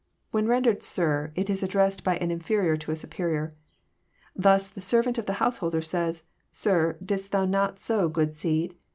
[0.31, 3.51] When rendered *' sir" it is addressed by an inferior to a superior.
[4.35, 8.73] Thus the servant of the householder says, *' Sir, didst thou not sow good seed